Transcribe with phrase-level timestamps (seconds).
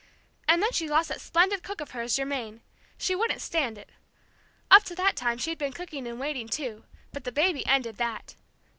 [0.47, 2.63] And then she lost that splendid cook of hers, Germaine.
[2.97, 3.91] She wouldn't stand it.
[4.71, 8.33] Up to that time she'd been cooking and waiting, too, but the baby ended that.